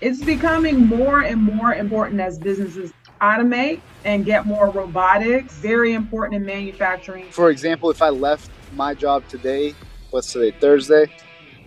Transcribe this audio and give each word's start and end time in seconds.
It's 0.00 0.24
becoming 0.24 0.86
more 0.86 1.20
and 1.20 1.42
more 1.42 1.74
important 1.74 2.20
as 2.22 2.38
businesses 2.38 2.92
automate 3.20 3.82
and 4.04 4.24
get 4.24 4.46
more 4.46 4.70
robotics. 4.70 5.52
Very 5.58 5.92
important 5.92 6.36
in 6.36 6.46
manufacturing. 6.46 7.30
For 7.30 7.50
example, 7.50 7.90
if 7.90 8.00
I 8.00 8.08
left 8.08 8.50
my 8.74 8.94
job 8.94 9.28
today, 9.28 9.74
what's 10.08 10.32
today, 10.32 10.56
Thursday, 10.58 11.10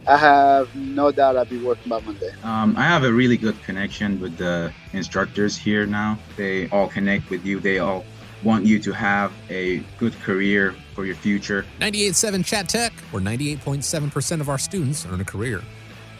I 0.07 0.17
have 0.17 0.75
no 0.75 1.11
doubt 1.11 1.37
I'd 1.37 1.49
be 1.49 1.63
working 1.63 1.89
by 1.89 2.01
Monday. 2.01 2.31
Um, 2.43 2.75
I 2.75 2.83
have 2.83 3.03
a 3.03 3.13
really 3.13 3.37
good 3.37 3.61
connection 3.61 4.19
with 4.19 4.37
the 4.37 4.73
instructors 4.93 5.55
here 5.55 5.85
now. 5.85 6.17
They 6.35 6.67
all 6.69 6.87
connect 6.87 7.29
with 7.29 7.45
you. 7.45 7.59
They 7.59 7.77
all 7.77 8.03
want 8.43 8.65
you 8.65 8.79
to 8.79 8.91
have 8.93 9.31
a 9.49 9.79
good 9.99 10.19
career 10.21 10.75
for 10.95 11.05
your 11.05 11.15
future. 11.15 11.65
98.7 11.79 12.43
Chat 12.43 12.67
Tech, 12.67 12.93
where 13.11 13.21
98.7% 13.21 14.41
of 14.41 14.49
our 14.49 14.57
students 14.57 15.05
earn 15.05 15.21
a 15.21 15.25
career. 15.25 15.61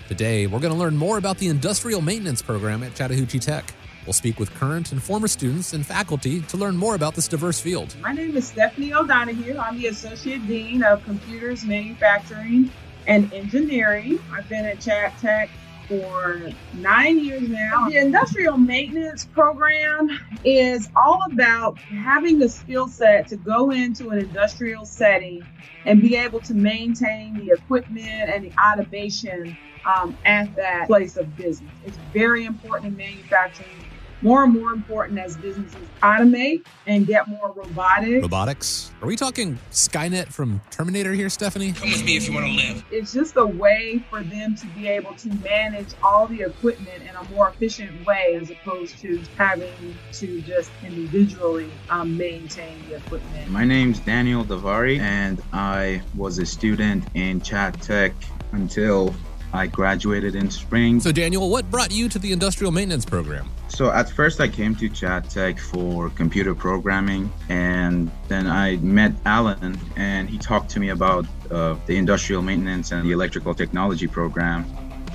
Today, 0.10 0.48
we're 0.48 0.60
going 0.60 0.74
to 0.74 0.80
learn 0.80 0.98
more 0.98 1.18
about 1.18 1.38
the 1.38 1.48
industrial 1.48 2.02
maintenance 2.02 2.42
program 2.42 2.84
at 2.84 2.94
Chattahoochee 2.94 3.40
Tech. 3.40 3.74
We'll 4.06 4.12
speak 4.14 4.38
with 4.38 4.54
current 4.54 4.92
and 4.92 5.02
former 5.02 5.30
students 5.30 5.72
and 5.72 5.86
faculty 5.86 6.42
to 6.42 6.58
learn 6.58 6.76
more 6.76 6.96
about 6.96 7.16
this 7.16 7.30
diverse 7.30 7.62
field. 7.62 7.96
My 8.02 8.12
name 8.12 8.36
is 8.36 8.46
Stephanie 8.46 8.94
O'Donoghue. 8.94 9.58
I'm 9.58 9.78
the 9.78 9.88
Associate 9.88 10.46
Dean 10.46 10.84
of 10.84 11.02
Computers, 11.06 11.64
Manufacturing, 11.64 12.70
and 13.08 13.32
Engineering. 13.32 14.20
I've 14.34 14.48
been 14.50 14.66
at 14.66 14.82
Chat 14.82 15.18
Tech 15.20 15.50
for 15.94 16.50
nine 16.74 17.20
years 17.20 17.44
now. 17.48 17.88
The 17.88 17.98
industrial 17.98 18.58
maintenance 18.58 19.26
program 19.26 20.10
is 20.44 20.90
all 20.96 21.20
about 21.32 21.78
having 22.04 22.40
the 22.40 22.50
skill 22.50 22.88
set 22.88 23.28
to 23.28 23.38
go 23.38 23.72
into 23.72 24.10
an 24.10 24.18
industrial 24.18 24.86
setting 24.86 25.48
and 25.86 26.02
be 26.02 26.16
able 26.16 26.42
to 26.42 26.56
maintain 26.56 27.38
the 27.38 27.52
equipment 27.54 28.32
and 28.32 28.44
the 28.44 28.54
automation 28.60 29.56
um, 29.86 30.18
at 30.26 30.56
that 30.56 30.88
place 30.88 31.16
of 31.16 31.38
business. 31.38 31.76
It's 31.84 32.00
very 32.12 32.46
important 32.46 32.88
in 32.88 32.96
manufacturing 32.98 33.83
more 34.24 34.46
and 34.46 34.54
more 34.54 34.72
important 34.72 35.20
as 35.20 35.36
businesses 35.36 35.86
automate 36.02 36.66
and 36.88 37.06
get 37.06 37.28
more 37.28 37.52
robotic. 37.52 38.22
Robotics? 38.22 38.92
Are 39.02 39.08
we 39.08 39.18
talking 39.18 39.60
Skynet 39.72 40.28
from 40.28 40.62
Terminator 40.72 41.12
here, 41.12 41.30
Stephanie? 41.30 41.74
Come 41.74 41.90
with 41.92 42.06
me 42.06 42.16
if 42.16 42.28
you 42.28 42.34
want 42.34 42.46
to 42.46 42.54
live. 42.54 42.86
It's 42.90 43.12
just 43.12 43.36
a 43.36 43.46
way 43.46 44.04
for 44.10 44.24
them 44.24 44.56
to 44.56 44.66
be 44.68 44.88
able 44.88 45.14
to 45.16 45.28
manage 45.44 45.90
all 46.02 46.28
the 46.28 46.42
equipment 46.42 47.04
in 47.04 47.16
a 47.16 47.24
more 47.36 47.50
efficient 47.50 48.06
way 48.08 48.40
as 48.42 48.50
opposed 48.50 48.98
to 49.00 49.22
having 49.38 49.74
to 50.14 50.42
just 50.42 50.72
individually 50.84 51.70
um, 51.90 52.18
maintain 52.18 52.78
the 52.88 52.96
equipment. 52.96 53.50
My 53.50 53.66
name's 53.66 54.00
Daniel 54.00 54.46
Davari, 54.46 55.00
and 55.00 55.42
I 55.52 56.02
was 56.16 56.40
a 56.40 56.46
student 56.46 57.04
in 57.14 57.42
Chat 57.42 57.82
Tech 57.82 58.14
until 58.54 59.14
I 59.54 59.68
graduated 59.68 60.36
in 60.36 60.50
spring. 60.50 61.00
So, 61.00 61.12
Daniel, 61.12 61.48
what 61.50 61.70
brought 61.70 61.92
you 61.92 62.10
to 62.10 62.18
the 62.18 62.34
industrial 62.34 62.72
maintenance 62.72 63.06
program? 63.06 63.50
So, 63.68 63.92
at 63.92 64.10
first, 64.10 64.42
I 64.42 64.48
came 64.48 64.76
to 64.78 64.90
Chat 64.90 65.30
Tech 65.30 65.60
for 65.60 66.10
computer 66.10 66.56
programming, 66.56 67.32
and 67.50 68.12
then 68.28 68.48
I 68.48 68.78
met 68.78 69.14
Alan, 69.26 69.80
and 69.96 70.28
he 70.28 70.40
talked 70.40 70.70
to 70.72 70.80
me 70.80 70.90
about 70.90 71.28
uh, 71.52 71.76
the 71.86 71.98
industrial 71.98 72.42
maintenance 72.42 72.92
and 72.92 73.06
the 73.08 73.12
electrical 73.12 73.54
technology 73.54 74.08
program, 74.08 74.66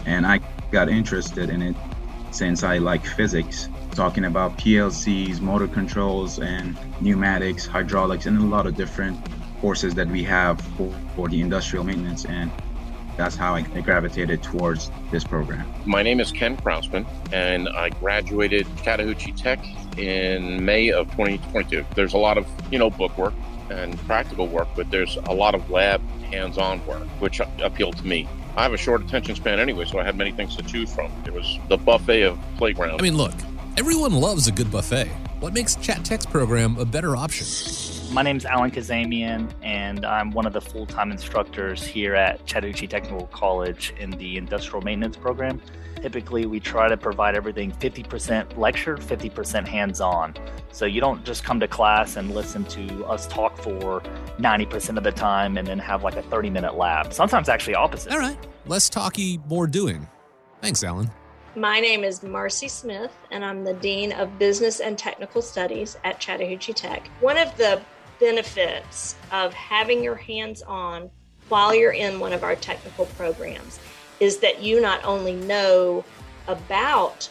and 0.06 0.24
I 0.24 0.40
got 0.70 0.88
interested 0.88 1.50
in 1.50 1.60
it 1.60 1.76
since 2.30 2.62
I 2.62 2.78
like 2.78 3.04
physics. 3.04 3.68
Talking 3.92 4.26
about 4.26 4.56
PLCs, 4.58 5.40
motor 5.40 5.66
controls, 5.66 6.38
and 6.38 6.78
pneumatics, 7.00 7.66
hydraulics, 7.66 8.26
and 8.26 8.38
a 8.38 8.44
lot 8.44 8.66
of 8.66 8.76
different 8.76 9.18
courses 9.60 9.94
that 9.94 10.06
we 10.06 10.22
have 10.22 10.60
for, 10.76 10.92
for 11.16 11.28
the 11.28 11.40
industrial 11.40 11.84
maintenance 11.84 12.24
and 12.24 12.52
that's 13.18 13.36
how 13.36 13.54
I 13.54 13.62
gravitated 13.62 14.42
towards 14.42 14.90
this 15.10 15.24
program. 15.24 15.70
My 15.84 16.02
name 16.02 16.20
is 16.20 16.30
Ken 16.30 16.56
Krausman, 16.56 17.04
and 17.32 17.68
I 17.68 17.90
graduated 17.90 18.66
Chattahoochee 18.82 19.32
Tech 19.32 19.58
in 19.98 20.64
May 20.64 20.90
of 20.90 21.10
2022. 21.10 21.84
There's 21.96 22.14
a 22.14 22.18
lot 22.18 22.38
of, 22.38 22.46
you 22.70 22.78
know, 22.78 22.88
book 22.88 23.18
work 23.18 23.34
and 23.70 23.98
practical 24.06 24.46
work, 24.46 24.68
but 24.76 24.90
there's 24.90 25.16
a 25.16 25.32
lot 25.32 25.54
of 25.54 25.68
lab 25.68 26.00
hands-on 26.30 26.86
work, 26.86 27.02
which 27.18 27.40
appealed 27.40 27.96
to 27.98 28.06
me. 28.06 28.28
I 28.56 28.62
have 28.62 28.72
a 28.72 28.78
short 28.78 29.02
attention 29.02 29.34
span 29.34 29.58
anyway, 29.58 29.84
so 29.84 29.98
I 29.98 30.04
had 30.04 30.16
many 30.16 30.30
things 30.30 30.56
to 30.56 30.62
choose 30.62 30.94
from. 30.94 31.10
It 31.26 31.32
was 31.32 31.58
the 31.68 31.76
buffet 31.76 32.22
of 32.22 32.38
playground. 32.56 33.00
I 33.00 33.02
mean, 33.02 33.16
look, 33.16 33.34
everyone 33.76 34.12
loves 34.12 34.46
a 34.46 34.52
good 34.52 34.70
buffet. 34.70 35.08
What 35.40 35.52
makes 35.52 35.74
Chat 35.76 36.04
Tech's 36.04 36.24
program 36.24 36.78
a 36.78 36.84
better 36.84 37.16
option? 37.16 37.46
My 38.10 38.22
name 38.22 38.38
is 38.38 38.46
Alan 38.46 38.70
Kazamian, 38.70 39.52
and 39.62 40.06
I'm 40.06 40.30
one 40.30 40.46
of 40.46 40.54
the 40.54 40.62
full 40.62 40.86
time 40.86 41.12
instructors 41.12 41.84
here 41.84 42.14
at 42.14 42.44
Chattahoochee 42.46 42.86
Technical 42.86 43.26
College 43.26 43.92
in 44.00 44.10
the 44.12 44.38
Industrial 44.38 44.80
Maintenance 44.82 45.18
Program. 45.18 45.60
Typically, 45.96 46.46
we 46.46 46.58
try 46.58 46.88
to 46.88 46.96
provide 46.96 47.34
everything 47.34 47.70
50% 47.70 48.56
lecture, 48.56 48.96
50% 48.96 49.68
hands 49.68 50.00
on. 50.00 50.34
So 50.72 50.86
you 50.86 51.02
don't 51.02 51.22
just 51.22 51.44
come 51.44 51.60
to 51.60 51.68
class 51.68 52.16
and 52.16 52.34
listen 52.34 52.64
to 52.66 53.04
us 53.04 53.26
talk 53.26 53.58
for 53.58 54.00
90% 54.38 54.96
of 54.96 55.04
the 55.04 55.12
time 55.12 55.58
and 55.58 55.66
then 55.66 55.78
have 55.78 56.02
like 56.02 56.16
a 56.16 56.22
30 56.22 56.48
minute 56.48 56.76
lab. 56.76 57.12
Sometimes 57.12 57.50
actually 57.50 57.74
opposite. 57.74 58.10
All 58.10 58.18
right, 58.18 58.38
less 58.66 58.88
talky, 58.88 59.38
more 59.48 59.66
doing. 59.66 60.08
Thanks, 60.62 60.82
Alan. 60.82 61.10
My 61.56 61.78
name 61.80 62.04
is 62.04 62.22
Marcy 62.22 62.68
Smith, 62.68 63.12
and 63.30 63.44
I'm 63.44 63.64
the 63.64 63.74
Dean 63.74 64.12
of 64.12 64.38
Business 64.38 64.80
and 64.80 64.96
Technical 64.96 65.42
Studies 65.42 65.98
at 66.04 66.20
Chattahoochee 66.20 66.72
Tech. 66.72 67.08
One 67.20 67.36
of 67.36 67.54
the 67.56 67.82
benefits 68.20 69.16
of 69.32 69.52
having 69.54 70.02
your 70.02 70.16
hands 70.16 70.62
on 70.62 71.10
while 71.48 71.74
you're 71.74 71.92
in 71.92 72.20
one 72.20 72.32
of 72.32 72.44
our 72.44 72.56
technical 72.56 73.06
programs 73.06 73.78
is 74.20 74.38
that 74.38 74.62
you 74.62 74.80
not 74.80 75.04
only 75.04 75.34
know 75.34 76.04
about 76.46 77.28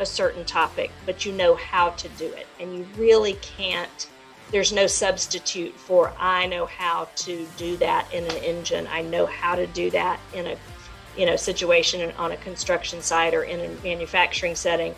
a 0.00 0.06
certain 0.06 0.44
topic, 0.44 0.90
but 1.06 1.24
you 1.24 1.32
know 1.32 1.54
how 1.56 1.90
to 1.90 2.08
do 2.10 2.26
it. 2.26 2.46
And 2.60 2.76
you 2.76 2.86
really 2.96 3.34
can't, 3.34 4.08
there's 4.50 4.72
no 4.72 4.86
substitute 4.86 5.74
for 5.74 6.12
I 6.18 6.46
know 6.46 6.66
how 6.66 7.08
to 7.16 7.46
do 7.56 7.76
that 7.78 8.12
in 8.12 8.24
an 8.24 8.36
engine. 8.36 8.86
I 8.90 9.02
know 9.02 9.26
how 9.26 9.56
to 9.56 9.66
do 9.66 9.90
that 9.90 10.20
in 10.34 10.46
a 10.46 10.56
you 11.16 11.26
know 11.26 11.34
situation 11.34 12.12
on 12.12 12.30
a 12.30 12.36
construction 12.36 13.02
site 13.02 13.34
or 13.34 13.42
in 13.42 13.58
a 13.58 13.82
manufacturing 13.82 14.54
setting. 14.54 14.94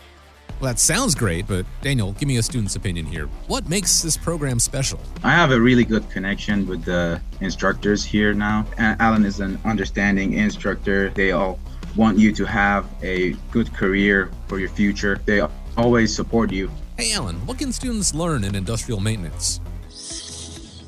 Well, 0.61 0.71
that 0.71 0.79
sounds 0.79 1.15
great, 1.15 1.47
but 1.49 1.65
Daniel, 1.81 2.13
give 2.13 2.29
me 2.29 2.37
a 2.37 2.43
student's 2.43 2.77
opinion 2.77 3.07
here. 3.07 3.29
What 3.47 3.67
makes 3.67 4.03
this 4.03 4.19
program 4.19 4.59
special? 4.61 5.01
I 5.25 5.31
have 5.31 5.53
a 5.53 5.61
really 5.61 5.85
good 5.85 6.11
connection 6.11 6.67
with 6.67 6.85
the 6.85 7.19
instructors 7.41 8.05
here 8.05 8.35
now. 8.35 8.67
Alan 8.77 9.25
is 9.25 9.41
an 9.41 9.59
understanding 9.65 10.35
instructor. 10.35 11.09
They 11.11 11.33
all 11.33 11.59
want 11.97 12.19
you 12.19 12.31
to 12.35 12.45
have 12.45 12.87
a 13.03 13.33
good 13.51 13.73
career 13.73 14.31
for 14.49 14.59
your 14.59 14.69
future. 14.69 15.19
They 15.25 15.41
always 15.79 16.15
support 16.15 16.53
you. 16.53 16.71
Hey, 16.99 17.15
Alan, 17.15 17.37
what 17.47 17.57
can 17.57 17.73
students 17.73 18.15
learn 18.15 18.45
in 18.45 18.55
industrial 18.55 19.01
maintenance? 19.01 19.61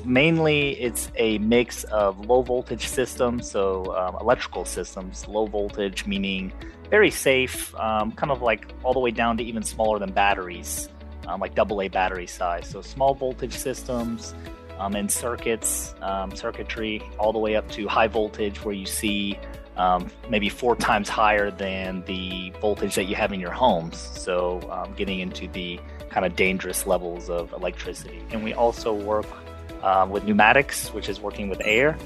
Mainly, 0.05 0.71
it's 0.81 1.09
a 1.15 1.37
mix 1.37 1.85
of 1.85 2.25
low 2.25 2.41
voltage 2.41 2.87
systems, 2.87 3.49
so 3.49 3.95
um, 3.95 4.17
electrical 4.19 4.65
systems, 4.65 5.27
low 5.27 5.45
voltage 5.45 6.05
meaning 6.05 6.51
very 6.89 7.09
safe, 7.09 7.73
um, 7.75 8.11
kind 8.11 8.31
of 8.31 8.41
like 8.41 8.67
all 8.83 8.93
the 8.93 8.99
way 8.99 9.11
down 9.11 9.37
to 9.37 9.43
even 9.43 9.63
smaller 9.63 9.99
than 9.99 10.11
batteries, 10.11 10.89
um, 11.27 11.39
like 11.39 11.57
AA 11.57 11.87
battery 11.87 12.27
size. 12.27 12.67
So 12.67 12.81
small 12.81 13.15
voltage 13.15 13.53
systems 13.53 14.35
um, 14.77 14.95
and 14.95 15.09
circuits, 15.09 15.95
um, 16.01 16.35
circuitry, 16.35 17.01
all 17.17 17.31
the 17.31 17.39
way 17.39 17.55
up 17.55 17.69
to 17.71 17.87
high 17.87 18.07
voltage, 18.07 18.63
where 18.65 18.75
you 18.75 18.85
see 18.85 19.39
um, 19.77 20.11
maybe 20.29 20.49
four 20.49 20.75
times 20.75 21.07
higher 21.07 21.49
than 21.49 22.03
the 22.05 22.51
voltage 22.59 22.95
that 22.95 23.05
you 23.05 23.15
have 23.15 23.31
in 23.31 23.39
your 23.39 23.51
homes. 23.51 23.97
So 23.97 24.59
getting 24.97 25.19
into 25.21 25.47
the 25.47 25.79
kind 26.09 26.25
of 26.25 26.35
dangerous 26.35 26.85
levels 26.85 27.29
of 27.29 27.53
electricity. 27.53 28.21
And 28.31 28.43
we 28.43 28.53
also 28.53 28.93
work 28.93 29.25
uh, 29.83 30.07
with 30.09 30.23
pneumatics, 30.23 30.93
which 30.93 31.09
is 31.09 31.19
working 31.19 31.49
with 31.49 31.61
air, 31.65 31.97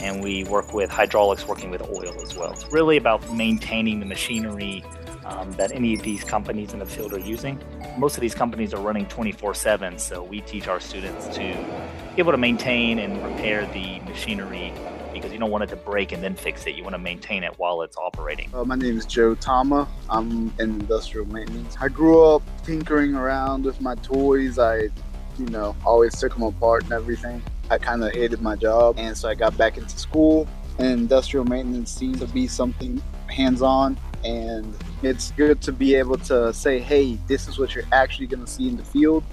and 0.00 0.22
we 0.22 0.44
work 0.44 0.72
with 0.72 0.90
hydraulics, 0.90 1.46
working 1.46 1.70
with 1.70 1.82
oil 1.82 2.14
as 2.22 2.36
well. 2.36 2.52
It's 2.52 2.70
really 2.72 2.96
about 2.96 3.32
maintaining 3.32 4.00
the 4.00 4.06
machinery 4.06 4.82
um, 5.26 5.52
that 5.52 5.72
any 5.72 5.94
of 5.94 6.02
these 6.02 6.24
companies 6.24 6.72
in 6.72 6.78
the 6.78 6.86
field 6.86 7.12
are 7.12 7.18
using. 7.18 7.60
Most 7.98 8.16
of 8.16 8.20
these 8.20 8.34
companies 8.34 8.72
are 8.72 8.80
running 8.80 9.06
24 9.06 9.54
7, 9.54 9.98
so 9.98 10.22
we 10.22 10.40
teach 10.40 10.66
our 10.66 10.80
students 10.80 11.26
to 11.28 11.40
be 11.40 12.22
able 12.22 12.32
to 12.32 12.38
maintain 12.38 12.98
and 12.98 13.22
repair 13.22 13.66
the 13.66 14.00
machinery 14.00 14.72
because 15.12 15.32
you 15.32 15.38
don't 15.38 15.50
want 15.50 15.64
it 15.64 15.68
to 15.68 15.76
break 15.76 16.12
and 16.12 16.22
then 16.22 16.34
fix 16.34 16.66
it. 16.66 16.74
You 16.74 16.82
want 16.82 16.94
to 16.94 16.98
maintain 16.98 17.42
it 17.42 17.58
while 17.58 17.82
it's 17.82 17.96
operating. 17.96 18.50
Uh, 18.54 18.64
my 18.64 18.76
name 18.76 18.98
is 18.98 19.06
Joe 19.06 19.34
Tama. 19.34 19.88
I'm 20.10 20.52
in 20.58 20.80
industrial 20.80 21.26
maintenance. 21.26 21.76
I 21.80 21.88
grew 21.88 22.22
up 22.22 22.42
tinkering 22.64 23.14
around 23.14 23.64
with 23.64 23.80
my 23.80 23.94
toys. 23.96 24.58
I 24.58 24.88
you 25.38 25.46
know, 25.46 25.76
always 25.84 26.18
took 26.18 26.34
them 26.34 26.42
apart 26.42 26.84
and 26.84 26.92
everything. 26.92 27.42
I 27.70 27.78
kind 27.78 28.02
of 28.04 28.12
hated 28.12 28.40
my 28.40 28.56
job, 28.56 28.96
and 28.98 29.16
so 29.16 29.28
I 29.28 29.34
got 29.34 29.56
back 29.56 29.76
into 29.76 29.98
school. 29.98 30.46
And 30.78 31.00
industrial 31.00 31.46
maintenance 31.46 31.90
seemed 31.90 32.20
to 32.20 32.26
be 32.26 32.46
something 32.46 33.02
hands-on, 33.28 33.98
and 34.24 34.74
it's 35.02 35.30
good 35.32 35.60
to 35.62 35.72
be 35.72 35.94
able 35.94 36.18
to 36.18 36.52
say, 36.52 36.78
"Hey, 36.78 37.18
this 37.26 37.48
is 37.48 37.58
what 37.58 37.74
you're 37.74 37.84
actually 37.92 38.26
going 38.26 38.44
to 38.44 38.50
see 38.50 38.68
in 38.68 38.76
the 38.76 38.84
field," 38.84 39.24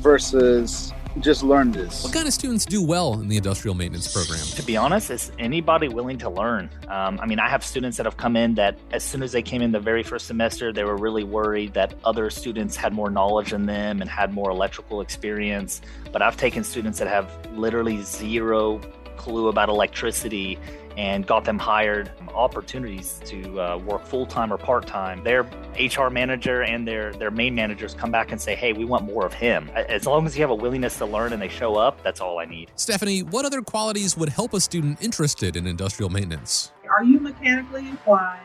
versus 0.00 0.92
just 1.20 1.42
learn 1.42 1.72
this. 1.72 2.04
What 2.04 2.12
kind 2.12 2.26
of 2.26 2.32
students 2.32 2.64
do 2.64 2.82
well 2.82 3.14
in 3.14 3.28
the 3.28 3.36
industrial 3.36 3.74
maintenance 3.74 4.12
program? 4.12 4.44
To 4.56 4.62
be 4.62 4.76
honest, 4.76 5.10
it's 5.10 5.30
anybody 5.38 5.88
willing 5.88 6.18
to 6.18 6.30
learn. 6.30 6.70
Um, 6.88 7.18
I 7.20 7.26
mean, 7.26 7.38
I 7.38 7.48
have 7.48 7.64
students 7.64 7.96
that 7.98 8.06
have 8.06 8.16
come 8.16 8.36
in 8.36 8.54
that 8.54 8.78
as 8.92 9.02
soon 9.02 9.22
as 9.22 9.32
they 9.32 9.42
came 9.42 9.62
in 9.62 9.72
the 9.72 9.80
very 9.80 10.02
first 10.02 10.26
semester, 10.26 10.72
they 10.72 10.84
were 10.84 10.96
really 10.96 11.24
worried 11.24 11.74
that 11.74 11.94
other 12.04 12.30
students 12.30 12.76
had 12.76 12.92
more 12.92 13.10
knowledge 13.10 13.50
than 13.50 13.66
them 13.66 14.00
and 14.00 14.08
had 14.08 14.32
more 14.32 14.50
electrical 14.50 15.00
experience. 15.00 15.80
But 16.12 16.22
I've 16.22 16.36
taken 16.36 16.64
students 16.64 16.98
that 16.98 17.08
have 17.08 17.30
literally 17.56 18.02
zero 18.02 18.80
clue 19.16 19.48
about 19.48 19.68
electricity 19.68 20.58
and 20.96 21.26
got 21.26 21.44
them 21.44 21.58
hired 21.58 22.10
opportunities 22.34 23.20
to 23.24 23.60
uh, 23.60 23.78
work 23.78 24.04
full 24.04 24.26
time 24.26 24.52
or 24.52 24.58
part 24.58 24.86
time. 24.86 25.22
Their 25.24 25.42
HR 25.78 26.10
manager 26.10 26.62
and 26.62 26.86
their 26.86 27.12
their 27.12 27.30
main 27.30 27.54
managers 27.54 27.94
come 27.94 28.10
back 28.10 28.32
and 28.32 28.40
say, 28.40 28.54
"Hey, 28.54 28.72
we 28.72 28.84
want 28.84 29.04
more 29.04 29.26
of 29.26 29.32
him." 29.32 29.70
As 29.74 30.06
long 30.06 30.26
as 30.26 30.36
you 30.36 30.42
have 30.42 30.50
a 30.50 30.54
willingness 30.54 30.98
to 30.98 31.06
learn 31.06 31.32
and 31.32 31.40
they 31.40 31.48
show 31.48 31.76
up, 31.76 32.02
that's 32.02 32.20
all 32.20 32.38
I 32.38 32.44
need. 32.44 32.70
Stephanie, 32.76 33.22
what 33.22 33.44
other 33.44 33.62
qualities 33.62 34.16
would 34.16 34.28
help 34.28 34.54
a 34.54 34.60
student 34.60 35.02
interested 35.02 35.56
in 35.56 35.66
industrial 35.66 36.10
maintenance? 36.10 36.72
Are 36.90 37.04
you 37.04 37.20
mechanically 37.20 37.88
inclined? 37.88 38.40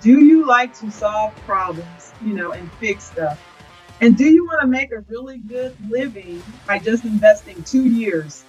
Do 0.00 0.20
you 0.20 0.46
like 0.46 0.78
to 0.80 0.90
solve 0.90 1.34
problems, 1.46 2.12
you 2.22 2.34
know, 2.34 2.52
and 2.52 2.70
fix 2.74 3.04
stuff? 3.04 3.42
And 4.00 4.16
do 4.16 4.24
you 4.24 4.44
want 4.44 4.60
to 4.60 4.66
make 4.66 4.92
a 4.92 5.00
really 5.08 5.38
good 5.38 5.74
living 5.88 6.42
by 6.66 6.78
just 6.78 7.04
investing 7.04 7.62
two 7.62 7.86
years 7.86 8.44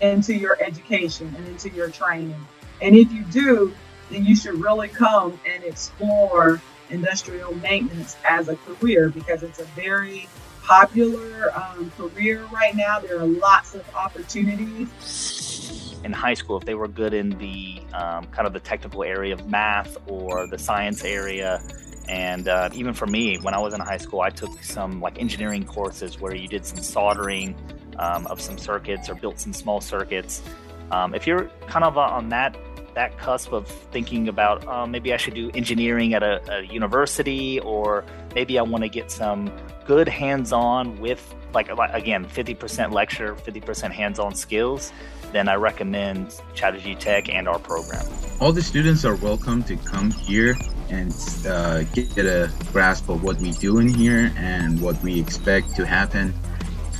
into 0.00 0.34
your 0.34 0.62
education 0.62 1.34
and 1.36 1.46
into 1.48 1.70
your 1.70 1.90
training. 1.90 2.46
And 2.80 2.94
if 2.94 3.12
you 3.12 3.24
do, 3.24 3.74
then 4.10 4.24
you 4.24 4.36
should 4.36 4.60
really 4.60 4.88
come 4.88 5.38
and 5.48 5.64
explore 5.64 6.60
industrial 6.90 7.54
maintenance 7.56 8.16
as 8.28 8.48
a 8.48 8.56
career 8.56 9.08
because 9.08 9.42
it's 9.42 9.58
a 9.58 9.64
very 9.64 10.28
popular 10.62 11.56
um, 11.56 11.90
career 11.96 12.44
right 12.52 12.74
now. 12.74 13.00
There 13.00 13.18
are 13.18 13.26
lots 13.26 13.74
of 13.74 13.88
opportunities. 13.94 15.94
In 16.04 16.12
high 16.12 16.34
school, 16.34 16.58
if 16.58 16.64
they 16.64 16.74
were 16.74 16.88
good 16.88 17.14
in 17.14 17.30
the 17.30 17.80
um, 17.92 18.26
kind 18.26 18.46
of 18.46 18.52
the 18.52 18.60
technical 18.60 19.02
area 19.02 19.34
of 19.34 19.48
math 19.48 19.96
or 20.06 20.46
the 20.46 20.58
science 20.58 21.04
area, 21.04 21.60
and 22.08 22.46
uh, 22.46 22.68
even 22.72 22.94
for 22.94 23.06
me, 23.06 23.38
when 23.38 23.54
I 23.54 23.58
was 23.58 23.74
in 23.74 23.80
high 23.80 23.96
school, 23.96 24.20
I 24.20 24.30
took 24.30 24.62
some 24.62 25.00
like 25.00 25.18
engineering 25.18 25.64
courses 25.64 26.20
where 26.20 26.34
you 26.34 26.46
did 26.46 26.64
some 26.64 26.78
soldering 26.78 27.56
um, 27.98 28.26
of 28.26 28.40
some 28.40 28.58
circuits 28.58 29.08
or 29.08 29.14
built 29.14 29.38
some 29.38 29.52
small 29.52 29.80
circuits. 29.80 30.42
Um, 30.90 31.14
if 31.14 31.26
you're 31.26 31.50
kind 31.66 31.84
of 31.84 31.98
on 31.98 32.28
that 32.30 32.56
that 32.94 33.18
cusp 33.18 33.52
of 33.52 33.68
thinking 33.92 34.26
about 34.26 34.66
uh, 34.66 34.86
maybe 34.86 35.12
I 35.12 35.18
should 35.18 35.34
do 35.34 35.50
engineering 35.52 36.14
at 36.14 36.22
a, 36.22 36.40
a 36.50 36.62
university, 36.62 37.60
or 37.60 38.04
maybe 38.34 38.58
I 38.58 38.62
want 38.62 38.84
to 38.84 38.88
get 38.88 39.10
some 39.10 39.52
good 39.86 40.08
hands-on 40.08 40.98
with 40.98 41.34
like 41.52 41.68
again 41.68 42.24
50% 42.24 42.92
lecture, 42.92 43.34
50% 43.34 43.90
hands-on 43.90 44.34
skills, 44.34 44.92
then 45.32 45.48
I 45.48 45.54
recommend 45.56 46.40
Chattahoochee 46.54 46.94
Tech 46.94 47.28
and 47.28 47.46
our 47.48 47.58
program. 47.58 48.04
All 48.40 48.52
the 48.52 48.62
students 48.62 49.04
are 49.04 49.16
welcome 49.16 49.62
to 49.64 49.76
come 49.76 50.10
here 50.10 50.56
and 50.88 51.14
uh, 51.46 51.82
get 51.94 52.24
a 52.24 52.50
grasp 52.72 53.08
of 53.08 53.22
what 53.22 53.36
we 53.38 53.52
do 53.52 53.78
in 53.78 53.88
here 53.88 54.32
and 54.36 54.80
what 54.80 55.00
we 55.02 55.20
expect 55.20 55.74
to 55.76 55.84
happen 55.84 56.32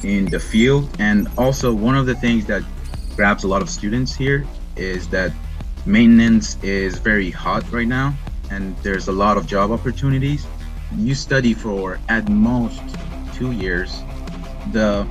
in 0.02 0.26
the 0.26 0.40
field. 0.40 0.88
And 0.98 1.28
also, 1.36 1.72
one 1.72 1.96
of 1.96 2.06
the 2.06 2.14
things 2.14 2.46
that 2.46 2.62
grabs 3.14 3.44
a 3.44 3.48
lot 3.48 3.62
of 3.62 3.70
students 3.70 4.14
here 4.14 4.46
is 4.76 5.08
that 5.08 5.32
maintenance 5.86 6.62
is 6.62 6.98
very 6.98 7.30
hot 7.30 7.70
right 7.72 7.88
now, 7.88 8.14
and 8.50 8.76
there's 8.78 9.08
a 9.08 9.12
lot 9.12 9.36
of 9.36 9.46
job 9.46 9.70
opportunities. 9.70 10.46
You 10.96 11.14
study 11.14 11.54
for 11.54 11.98
at 12.08 12.28
most 12.28 12.82
two 13.34 13.52
years, 13.52 14.02
the 14.72 15.06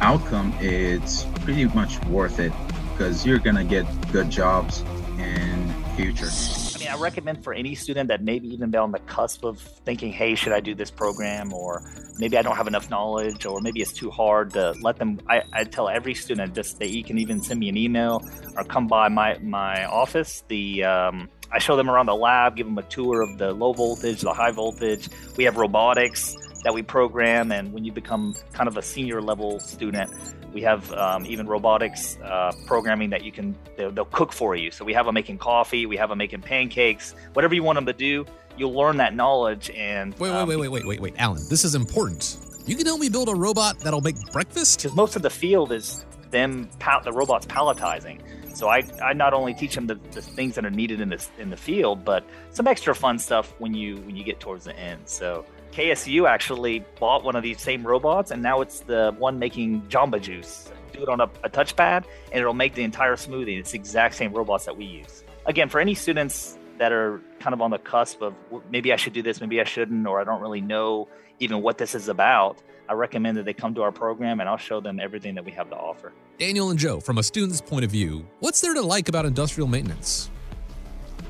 outcome 0.00 0.54
is 0.60 1.26
pretty 1.40 1.64
much 1.66 2.02
worth 2.06 2.38
it 2.38 2.52
because 2.92 3.26
you're 3.26 3.38
gonna 3.38 3.64
get 3.64 3.84
good 4.12 4.30
jobs 4.30 4.82
in 5.18 5.74
future. 5.96 6.28
I 6.28 6.78
mean, 6.78 6.88
I 6.88 6.96
recommend 6.96 7.42
for 7.42 7.52
any 7.52 7.74
student 7.74 8.08
that 8.08 8.22
maybe 8.22 8.48
even 8.48 8.70
be 8.70 8.78
on 8.78 8.92
the 8.92 9.00
cusp 9.00 9.44
of 9.44 9.60
thinking, 9.60 10.12
hey, 10.12 10.34
should 10.34 10.52
I 10.52 10.60
do 10.60 10.74
this 10.74 10.90
program? 10.90 11.52
Or 11.52 11.82
maybe 12.18 12.36
I 12.36 12.42
don't 12.42 12.56
have 12.56 12.66
enough 12.66 12.90
knowledge, 12.90 13.46
or 13.46 13.60
maybe 13.60 13.80
it's 13.80 13.92
too 13.92 14.10
hard 14.10 14.52
to 14.52 14.74
let 14.82 14.96
them. 14.96 15.20
I, 15.28 15.42
I 15.52 15.64
tell 15.64 15.88
every 15.88 16.14
student 16.14 16.54
just 16.54 16.78
that 16.78 16.90
you 16.90 17.04
can 17.04 17.18
even 17.18 17.42
send 17.42 17.60
me 17.60 17.68
an 17.68 17.76
email 17.76 18.22
or 18.56 18.64
come 18.64 18.86
by 18.86 19.08
my, 19.08 19.38
my 19.38 19.84
office. 19.86 20.44
The 20.48 20.84
um, 20.84 21.28
I 21.50 21.58
show 21.58 21.76
them 21.76 21.88
around 21.88 22.06
the 22.06 22.14
lab, 22.14 22.56
give 22.56 22.66
them 22.66 22.78
a 22.78 22.82
tour 22.82 23.22
of 23.22 23.38
the 23.38 23.52
low 23.52 23.72
voltage, 23.72 24.20
the 24.20 24.34
high 24.34 24.50
voltage. 24.50 25.08
We 25.36 25.44
have 25.44 25.56
robotics 25.56 26.36
that 26.64 26.74
we 26.74 26.82
program, 26.82 27.52
and 27.52 27.72
when 27.72 27.84
you 27.84 27.92
become 27.92 28.34
kind 28.52 28.68
of 28.68 28.76
a 28.76 28.82
senior 28.82 29.22
level 29.22 29.60
student, 29.60 30.10
we 30.52 30.62
have 30.62 30.92
um, 30.92 31.26
even 31.26 31.46
robotics 31.46 32.16
uh, 32.18 32.52
programming 32.66 33.10
that 33.10 33.24
you 33.24 33.32
can 33.32 33.56
they'll, 33.76 33.90
they'll, 33.90 34.04
cook 34.06 34.32
for 34.32 34.56
you. 34.56 34.70
So 34.70 34.84
we 34.84 34.92
have 34.92 35.06
them 35.06 35.14
making 35.14 35.38
coffee, 35.38 35.86
we 35.86 35.96
have 35.96 36.08
them 36.08 36.18
making 36.18 36.42
pancakes, 36.42 37.14
whatever 37.34 37.54
you 37.54 37.62
want 37.62 37.76
them 37.76 37.86
to 37.86 37.92
do. 37.92 38.24
You'll 38.56 38.74
learn 38.74 38.96
that 38.96 39.14
knowledge. 39.14 39.70
And 39.70 40.12
wait, 40.14 40.30
wait, 40.30 40.36
um, 40.36 40.48
wait, 40.48 40.56
wait, 40.56 40.68
wait, 40.68 40.86
wait, 40.86 41.00
wait, 41.00 41.14
Alan, 41.18 41.42
this 41.48 41.64
is 41.64 41.74
important. 41.74 42.38
You 42.66 42.76
can 42.76 42.86
help 42.86 43.00
me 43.00 43.08
build 43.08 43.28
a 43.28 43.34
robot 43.34 43.78
that'll 43.78 44.00
make 44.00 44.20
breakfast. 44.32 44.82
Because 44.82 44.96
most 44.96 45.16
of 45.16 45.22
the 45.22 45.30
field 45.30 45.72
is 45.72 46.04
them 46.30 46.68
pal- 46.78 47.02
the 47.02 47.12
robots 47.12 47.46
palletizing. 47.46 48.20
So 48.54 48.68
I, 48.68 48.82
I 49.02 49.12
not 49.12 49.34
only 49.34 49.54
teach 49.54 49.74
them 49.74 49.86
the, 49.86 49.94
the 50.10 50.20
things 50.20 50.56
that 50.56 50.66
are 50.66 50.70
needed 50.70 51.00
in 51.00 51.08
this 51.08 51.30
in 51.38 51.50
the 51.50 51.56
field, 51.56 52.04
but 52.04 52.24
some 52.50 52.66
extra 52.66 52.94
fun 52.94 53.18
stuff 53.18 53.54
when 53.58 53.72
you 53.72 53.98
when 53.98 54.16
you 54.16 54.24
get 54.24 54.40
towards 54.40 54.64
the 54.64 54.76
end. 54.76 55.02
So 55.04 55.44
KSU 55.72 56.28
actually 56.28 56.84
bought 56.98 57.24
one 57.24 57.36
of 57.36 57.42
these 57.42 57.60
same 57.60 57.86
robots, 57.86 58.30
and 58.30 58.42
now 58.42 58.60
it's 58.60 58.80
the 58.80 59.14
one 59.18 59.38
making 59.38 59.82
Jamba 59.82 60.20
Juice. 60.20 60.70
Do 60.92 61.02
it 61.02 61.08
on 61.08 61.20
a, 61.20 61.30
a 61.44 61.50
touchpad, 61.50 62.04
and 62.32 62.40
it'll 62.40 62.54
make 62.54 62.74
the 62.74 62.82
entire 62.82 63.16
smoothie. 63.16 63.58
It's 63.58 63.72
the 63.72 63.78
exact 63.78 64.14
same 64.14 64.32
robots 64.32 64.64
that 64.64 64.76
we 64.76 64.84
use. 64.84 65.24
Again, 65.46 65.68
for 65.68 65.80
any 65.80 65.94
students 65.94 66.58
that 66.78 66.92
are 66.92 67.20
kind 67.40 67.54
of 67.54 67.60
on 67.60 67.70
the 67.70 67.78
cusp 67.78 68.22
of 68.22 68.34
maybe 68.70 68.92
I 68.92 68.96
should 68.96 69.12
do 69.12 69.22
this, 69.22 69.40
maybe 69.40 69.60
I 69.60 69.64
shouldn't, 69.64 70.06
or 70.06 70.20
I 70.20 70.24
don't 70.24 70.40
really 70.40 70.60
know 70.60 71.08
even 71.40 71.62
what 71.62 71.78
this 71.78 71.94
is 71.94 72.08
about, 72.08 72.58
I 72.88 72.94
recommend 72.94 73.36
that 73.36 73.44
they 73.44 73.52
come 73.52 73.74
to 73.74 73.82
our 73.82 73.92
program 73.92 74.40
and 74.40 74.48
I'll 74.48 74.56
show 74.56 74.80
them 74.80 74.98
everything 74.98 75.34
that 75.34 75.44
we 75.44 75.52
have 75.52 75.68
to 75.70 75.76
offer. 75.76 76.12
Daniel 76.38 76.70
and 76.70 76.78
Joe, 76.78 77.00
from 77.00 77.18
a 77.18 77.22
student's 77.22 77.60
point 77.60 77.84
of 77.84 77.90
view, 77.90 78.26
what's 78.40 78.60
there 78.60 78.74
to 78.74 78.80
like 78.80 79.08
about 79.08 79.26
industrial 79.26 79.68
maintenance? 79.68 80.30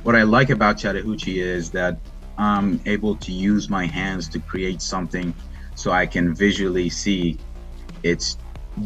What 0.05 0.15
I 0.15 0.23
like 0.23 0.51
about 0.51 0.79
Chattahoochee 0.79 1.41
is 1.41 1.71
that 1.73 1.99
I'm 2.39 2.81
able 2.87 3.17
to 3.17 3.33
use 3.33 3.69
my 3.69 3.85
hands 3.87 4.29
to 4.29 4.39
create 4.39 4.81
something 4.81 5.35
so 5.75 5.91
I 5.91 6.07
can 6.07 6.35
visually 6.35 6.89
see 6.89 7.39
it's 8.03 8.39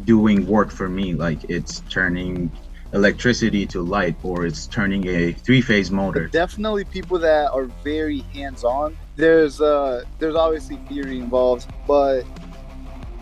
doing 0.04 0.46
work 0.46 0.70
for 0.70 0.88
me. 0.88 1.14
Like 1.14 1.50
it's 1.50 1.80
turning 1.90 2.50
electricity 2.94 3.66
to 3.66 3.82
light 3.82 4.16
or 4.22 4.46
it's 4.46 4.66
turning 4.66 5.06
a 5.06 5.32
three-phase 5.32 5.90
motor. 5.90 6.28
Definitely 6.28 6.84
people 6.84 7.18
that 7.18 7.50
are 7.52 7.64
very 7.84 8.20
hands-on. 8.34 8.96
There's 9.16 9.60
uh 9.60 10.04
there's 10.18 10.34
obviously 10.34 10.76
theory 10.88 11.18
involved, 11.18 11.70
but 11.86 12.24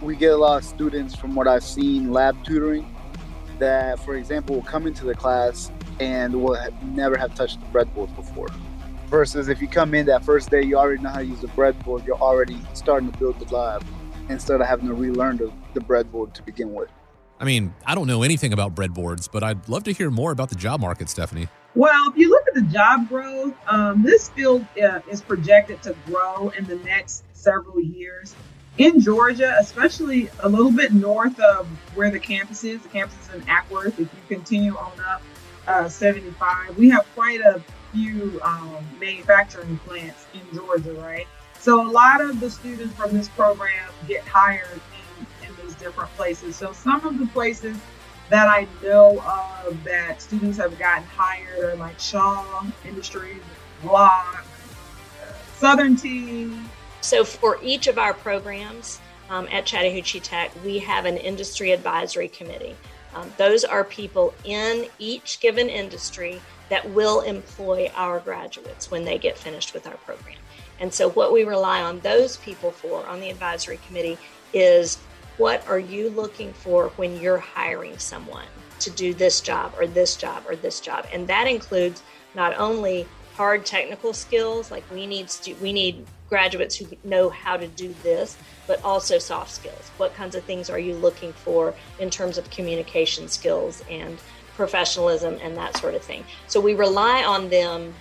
we 0.00 0.16
get 0.16 0.32
a 0.32 0.36
lot 0.36 0.58
of 0.58 0.64
students 0.64 1.14
from 1.14 1.34
what 1.34 1.48
I've 1.48 1.64
seen 1.64 2.12
lab 2.12 2.42
tutoring 2.44 2.96
that 3.58 3.98
for 4.00 4.14
example 4.14 4.56
will 4.56 4.62
come 4.62 4.86
into 4.86 5.04
the 5.04 5.14
class 5.14 5.70
and 6.00 6.42
will 6.42 6.56
never 6.82 7.16
have 7.18 7.34
touched 7.34 7.60
the 7.60 7.66
breadboard 7.66 8.14
before 8.16 8.48
versus 9.10 9.48
if 9.48 9.60
you 9.60 9.66
come 9.66 9.92
in 9.94 10.06
that 10.06 10.24
first 10.24 10.50
day, 10.50 10.62
you 10.62 10.78
already 10.78 11.02
know 11.02 11.10
how 11.10 11.18
to 11.18 11.24
use 11.24 11.40
the 11.40 11.48
breadboard. 11.48 12.06
You're 12.06 12.20
already 12.20 12.58
starting 12.72 13.10
to 13.10 13.18
build 13.18 13.38
the 13.40 13.54
lab 13.54 13.84
instead 14.28 14.60
of 14.60 14.66
having 14.66 14.86
to 14.86 14.94
relearn 14.94 15.36
the, 15.36 15.52
the 15.74 15.80
breadboard 15.80 16.32
to 16.34 16.42
begin 16.44 16.72
with. 16.72 16.88
I 17.40 17.44
mean, 17.44 17.74
I 17.84 17.94
don't 17.94 18.06
know 18.06 18.22
anything 18.22 18.52
about 18.52 18.74
breadboards, 18.74 19.28
but 19.30 19.42
I'd 19.42 19.68
love 19.68 19.84
to 19.84 19.92
hear 19.92 20.10
more 20.10 20.30
about 20.30 20.50
the 20.50 20.54
job 20.54 20.80
market, 20.80 21.08
Stephanie. 21.08 21.48
Well, 21.74 22.10
if 22.10 22.16
you 22.16 22.30
look 22.30 22.46
at 22.48 22.54
the 22.54 22.62
job 22.62 23.08
growth, 23.08 23.54
um, 23.66 24.02
this 24.02 24.28
field 24.28 24.64
uh, 24.82 25.00
is 25.10 25.20
projected 25.20 25.82
to 25.82 25.96
grow 26.06 26.50
in 26.50 26.64
the 26.64 26.76
next 26.76 27.24
several 27.32 27.80
years. 27.80 28.34
In 28.78 29.00
Georgia, 29.00 29.56
especially 29.58 30.30
a 30.40 30.48
little 30.48 30.70
bit 30.70 30.92
north 30.92 31.38
of 31.40 31.66
where 31.94 32.10
the 32.10 32.20
campus 32.20 32.62
is, 32.62 32.82
the 32.82 32.88
campus 32.88 33.16
is 33.28 33.34
in 33.34 33.40
Acworth. 33.42 33.98
If 33.98 33.98
you 33.98 34.08
continue 34.28 34.76
on 34.76 34.92
up 35.00 35.22
uh, 35.66 35.88
75, 35.88 36.76
we 36.76 36.90
have 36.90 37.06
quite 37.14 37.40
a 37.40 37.62
few 37.92 38.40
um, 38.42 38.76
manufacturing 38.98 39.78
plants 39.86 40.26
in 40.34 40.56
Georgia, 40.56 40.92
right? 40.94 41.26
So 41.58 41.86
a 41.86 41.90
lot 41.90 42.20
of 42.20 42.40
the 42.40 42.50
students 42.50 42.94
from 42.94 43.12
this 43.12 43.28
program 43.28 43.90
get 44.08 44.26
hired 44.26 44.80
in, 45.42 45.48
in 45.48 45.54
these 45.62 45.74
different 45.74 46.10
places. 46.16 46.56
So 46.56 46.72
some 46.72 47.06
of 47.06 47.18
the 47.18 47.26
places 47.26 47.76
that 48.30 48.48
I 48.48 48.66
know 48.82 49.20
of 49.66 49.82
that 49.84 50.22
students 50.22 50.56
have 50.58 50.78
gotten 50.78 51.04
hired 51.04 51.64
are 51.64 51.76
like 51.76 51.98
Shaw 51.98 52.64
Industries, 52.86 53.42
Glock, 53.82 54.44
Southern 55.56 55.96
Tea. 55.96 56.56
So 57.02 57.24
for 57.24 57.58
each 57.62 57.88
of 57.88 57.98
our 57.98 58.14
programs 58.14 59.00
um, 59.28 59.48
at 59.50 59.66
Chattahoochee 59.66 60.20
Tech, 60.20 60.52
we 60.64 60.78
have 60.78 61.04
an 61.04 61.16
industry 61.16 61.72
advisory 61.72 62.28
committee. 62.28 62.76
Um, 63.14 63.32
those 63.36 63.64
are 63.64 63.84
people 63.84 64.34
in 64.44 64.86
each 64.98 65.40
given 65.40 65.68
industry 65.68 66.40
that 66.68 66.88
will 66.90 67.20
employ 67.22 67.90
our 67.94 68.20
graduates 68.20 68.90
when 68.90 69.04
they 69.04 69.18
get 69.18 69.36
finished 69.36 69.74
with 69.74 69.86
our 69.86 69.96
program. 69.98 70.36
And 70.78 70.92
so, 70.92 71.10
what 71.10 71.32
we 71.32 71.44
rely 71.44 71.82
on 71.82 72.00
those 72.00 72.36
people 72.38 72.70
for 72.70 73.06
on 73.06 73.20
the 73.20 73.30
advisory 73.30 73.78
committee 73.86 74.18
is 74.52 74.96
what 75.36 75.66
are 75.68 75.78
you 75.78 76.10
looking 76.10 76.52
for 76.52 76.88
when 76.96 77.20
you're 77.20 77.38
hiring 77.38 77.98
someone 77.98 78.46
to 78.80 78.90
do 78.90 79.12
this 79.12 79.40
job 79.40 79.72
or 79.78 79.86
this 79.86 80.16
job 80.16 80.44
or 80.48 80.56
this 80.56 80.80
job? 80.80 81.06
And 81.12 81.26
that 81.28 81.46
includes 81.46 82.02
not 82.34 82.58
only 82.58 83.06
hard 83.34 83.66
technical 83.66 84.12
skills, 84.12 84.70
like 84.70 84.84
we 84.90 85.06
need 85.06 85.30
stu- 85.30 85.56
we 85.60 85.72
need 85.72 86.06
graduates 86.30 86.76
who 86.76 86.86
know 87.04 87.28
how 87.28 87.56
to 87.58 87.66
do 87.66 87.94
this, 88.02 88.38
but 88.66 88.82
also 88.82 89.18
soft 89.18 89.50
skills. 89.50 89.90
What 89.98 90.14
kinds 90.14 90.34
of 90.34 90.44
things 90.44 90.70
are 90.70 90.78
you 90.78 90.94
looking 90.94 91.32
for 91.32 91.74
in 91.98 92.08
terms 92.08 92.38
of 92.38 92.48
communication 92.50 93.28
skills 93.28 93.84
and 93.90 94.18
professionalism 94.56 95.38
and 95.42 95.56
that 95.56 95.76
sort 95.76 95.94
of 95.94 96.02
thing? 96.02 96.24
So 96.46 96.60
we 96.60 96.74
rely 96.74 97.24
on 97.24 97.50
them 97.50 97.92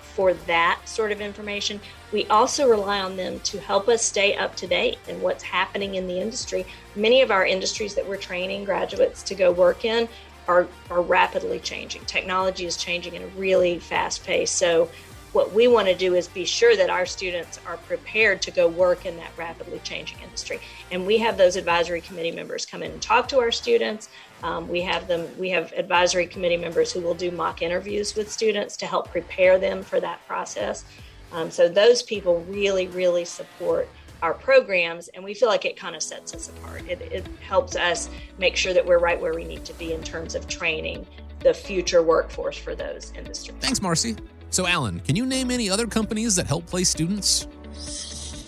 for 0.00 0.34
that 0.34 0.80
sort 0.86 1.12
of 1.12 1.20
information. 1.20 1.78
We 2.10 2.26
also 2.26 2.68
rely 2.68 3.00
on 3.00 3.16
them 3.16 3.38
to 3.40 3.60
help 3.60 3.86
us 3.88 4.02
stay 4.02 4.34
up 4.34 4.56
to 4.56 4.66
date 4.66 4.98
in 5.08 5.20
what's 5.20 5.44
happening 5.44 5.94
in 5.94 6.06
the 6.06 6.18
industry. 6.18 6.66
Many 6.96 7.22
of 7.22 7.30
our 7.30 7.46
industries 7.46 7.94
that 7.94 8.08
we're 8.08 8.16
training 8.16 8.64
graduates 8.64 9.22
to 9.24 9.34
go 9.34 9.52
work 9.52 9.84
in 9.84 10.08
are, 10.48 10.66
are 10.90 11.02
rapidly 11.02 11.58
changing. 11.60 12.04
Technology 12.06 12.64
is 12.64 12.76
changing 12.76 13.14
in 13.14 13.22
a 13.22 13.26
really 13.28 13.78
fast 13.78 14.24
pace. 14.24 14.50
So 14.50 14.88
what 15.36 15.52
we 15.52 15.68
want 15.68 15.86
to 15.86 15.94
do 15.94 16.14
is 16.14 16.28
be 16.28 16.46
sure 16.46 16.74
that 16.74 16.88
our 16.88 17.04
students 17.04 17.60
are 17.66 17.76
prepared 17.76 18.40
to 18.40 18.50
go 18.50 18.66
work 18.66 19.04
in 19.04 19.18
that 19.18 19.30
rapidly 19.36 19.78
changing 19.84 20.18
industry. 20.22 20.58
And 20.90 21.06
we 21.06 21.18
have 21.18 21.36
those 21.36 21.56
advisory 21.56 22.00
committee 22.00 22.30
members 22.30 22.64
come 22.64 22.82
in 22.82 22.90
and 22.90 23.02
talk 23.02 23.28
to 23.28 23.38
our 23.38 23.52
students. 23.52 24.08
Um, 24.42 24.66
we 24.66 24.80
have 24.80 25.06
them. 25.06 25.28
We 25.38 25.50
have 25.50 25.72
advisory 25.72 26.26
committee 26.26 26.56
members 26.56 26.90
who 26.90 27.02
will 27.02 27.12
do 27.12 27.30
mock 27.30 27.60
interviews 27.60 28.16
with 28.16 28.32
students 28.32 28.78
to 28.78 28.86
help 28.86 29.10
prepare 29.10 29.58
them 29.58 29.82
for 29.82 30.00
that 30.00 30.26
process. 30.26 30.86
Um, 31.32 31.50
so 31.50 31.68
those 31.68 32.02
people 32.02 32.40
really, 32.48 32.86
really 32.86 33.26
support 33.26 33.90
our 34.22 34.32
programs, 34.32 35.08
and 35.08 35.22
we 35.22 35.34
feel 35.34 35.48
like 35.48 35.66
it 35.66 35.76
kind 35.76 35.94
of 35.94 36.02
sets 36.02 36.34
us 36.34 36.48
apart. 36.48 36.88
It, 36.88 37.02
it 37.12 37.26
helps 37.46 37.76
us 37.76 38.08
make 38.38 38.56
sure 38.56 38.72
that 38.72 38.86
we're 38.86 39.00
right 39.00 39.20
where 39.20 39.34
we 39.34 39.44
need 39.44 39.66
to 39.66 39.74
be 39.74 39.92
in 39.92 40.02
terms 40.02 40.34
of 40.34 40.48
training 40.48 41.06
the 41.40 41.52
future 41.52 42.02
workforce 42.02 42.56
for 42.56 42.74
those 42.74 43.12
industries. 43.14 43.58
Thanks, 43.60 43.82
Marcy. 43.82 44.16
So, 44.56 44.66
Alan, 44.66 45.00
can 45.00 45.16
you 45.16 45.26
name 45.26 45.50
any 45.50 45.68
other 45.68 45.86
companies 45.86 46.34
that 46.36 46.46
help 46.46 46.64
place 46.64 46.88
students? 46.88 47.46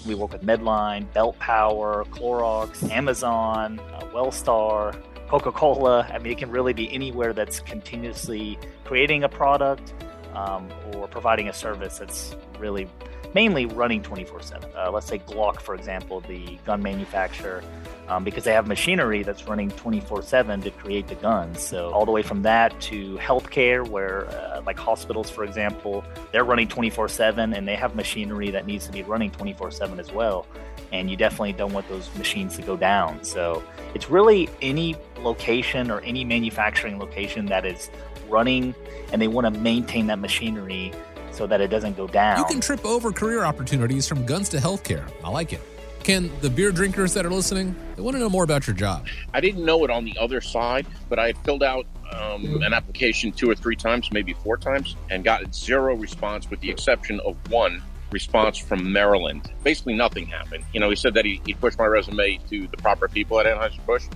We 0.07 0.15
work 0.15 0.33
with 0.33 0.43
Medline, 0.43 1.13
Belt 1.13 1.39
Power, 1.39 2.07
Clorox, 2.07 2.91
Amazon, 2.91 3.79
uh, 3.79 4.07
Wellstar, 4.15 4.99
Coca 5.29 5.53
Cola. 5.53 6.09
I 6.11 6.17
mean, 6.17 6.33
it 6.33 6.39
can 6.39 6.51
really 6.51 6.73
be 6.73 6.91
anywhere 6.95 7.35
that's 7.35 7.61
continuously 7.61 8.59
creating 8.85 9.25
a 9.25 9.29
product 9.29 9.93
um, 10.33 10.71
or 10.95 11.09
providing 11.09 11.51
a 11.51 11.53
service 11.53 11.99
that's 11.99 12.35
really 12.59 12.89
mainly 13.35 13.67
running 13.67 14.03
24 14.03 14.39
uh, 14.39 14.43
7. 14.43 14.71
Let's 14.93 15.07
say 15.07 15.19
Glock, 15.19 15.61
for 15.61 15.75
example, 15.75 16.21
the 16.21 16.59
gun 16.65 16.83
manufacturer, 16.83 17.63
um, 18.09 18.25
because 18.25 18.45
they 18.45 18.53
have 18.53 18.67
machinery 18.67 19.23
that's 19.23 19.47
running 19.47 19.71
24 19.73 20.23
7 20.23 20.61
to 20.63 20.71
create 20.71 21.07
the 21.09 21.15
guns. 21.17 21.63
So, 21.63 21.91
all 21.91 22.07
the 22.07 22.13
way 22.13 22.23
from 22.23 22.43
that 22.43 22.79
to 22.83 23.17
healthcare, 23.19 23.87
where 23.87 24.27
uh, 24.29 24.63
like 24.65 24.79
hospitals, 24.79 25.31
for 25.31 25.45
example, 25.45 26.05
they're 26.33 26.45
running 26.45 26.69
24 26.69 27.09
7 27.09 27.53
and 27.53 27.69
they 27.69 27.77
have 27.77 27.95
machinery 27.95 28.51
that 28.51 28.67
needs 28.67 28.87
to 28.87 28.93
be 28.93 29.03
running 29.03 29.31
24 29.31 29.71
7 29.71 30.01
as 30.01 30.11
well. 30.13 30.47
And 30.91 31.11
you 31.11 31.17
definitely 31.17 31.53
don't 31.53 31.75
want 31.75 31.87
those 31.89 32.09
machines 32.17 32.57
to 32.57 32.63
go 32.63 32.77
down. 32.77 33.23
So, 33.25 33.63
it's 33.95 34.11
really 34.11 34.49
any 34.63 34.97
location 35.21 35.91
or 35.91 36.01
any 36.01 36.25
manufacturing 36.25 36.99
location 36.99 37.47
that 37.47 37.67
is 37.67 37.91
running 38.29 38.75
and 39.13 39.21
they 39.21 39.29
want 39.29 39.53
to 39.53 39.61
maintain 39.61 40.07
that 40.07 40.19
machinery 40.19 40.93
so 41.39 41.47
that 41.47 41.61
it 41.61 41.69
doesn't 41.69 41.97
go 41.97 42.09
down. 42.09 42.39
You 42.39 42.45
can 42.47 42.61
trip 42.61 42.85
over 42.85 43.13
career 43.13 43.45
opportunities 43.45 44.09
from 44.09 44.27
guns 44.27 44.49
to 44.51 44.57
healthcare. 44.59 45.09
I 45.25 45.31
like 45.31 45.53
it. 45.53 45.63
Ken, 46.03 46.31
the 46.41 46.51
beer 46.51 46.73
drinkers 46.73 47.15
that 47.15 47.25
are 47.25 47.31
listening, 47.31 47.77
they 47.95 48.03
want 48.03 48.17
to 48.17 48.19
know 48.19 48.29
more 48.29 48.43
about 48.43 48.67
your 48.67 48.75
job. 48.75 49.07
I 49.33 49.41
didn't 49.41 49.65
know 49.65 49.85
it 49.85 49.91
on 49.91 50.05
the 50.05 50.19
other 50.19 50.41
side, 50.41 50.87
but 51.09 51.19
I 51.19 51.29
had 51.29 51.39
filled 51.39 51.63
out 51.63 51.87
um, 52.13 52.63
an 52.63 52.73
application 52.73 53.31
two 53.31 53.49
or 53.49 53.55
three 53.55 53.77
times, 53.77 54.11
maybe 54.11 54.33
four 54.33 54.57
times, 54.57 54.97
and 55.11 55.23
got 55.23 55.55
zero 55.55 55.95
response 55.95 56.51
with 56.51 56.61
the 56.61 56.71
exception 56.71 57.21
of 57.21 57.37
one 57.51 57.83
response 58.11 58.59
from 58.59 58.91
Maryland. 58.93 59.53
Basically, 59.63 59.95
nothing 59.95 60.27
happened. 60.27 60.65
You 60.73 60.81
know, 60.81 60.89
he 60.91 60.97
said 60.97 61.15
that 61.15 61.25
he, 61.25 61.41
he 61.47 61.53
pushed 61.55 61.79
my 61.79 61.85
resume 61.87 62.39
to 62.49 62.67
the 62.67 62.79
proper 62.79 63.07
people 63.07 63.39
at 63.39 63.47
Anheuser-Busch. 63.47 64.07